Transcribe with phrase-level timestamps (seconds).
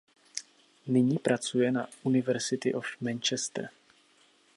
[0.87, 3.69] Nyní pracuje na University of Manchester.